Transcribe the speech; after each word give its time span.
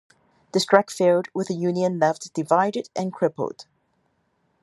The 0.53 0.59
strike 0.59 0.89
failed 0.89 1.27
with 1.31 1.49
the 1.49 1.53
union 1.53 1.99
left 1.99 2.33
divided 2.33 2.89
and 2.95 3.13
crippled. 3.13 3.67